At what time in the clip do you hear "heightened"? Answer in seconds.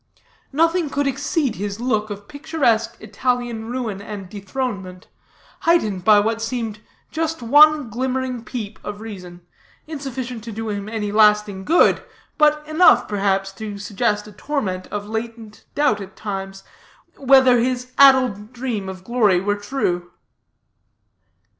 5.59-6.03